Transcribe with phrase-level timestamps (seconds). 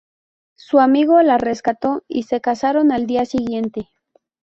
[0.55, 3.89] Su amigo la rescató y se casaron al día siguiente.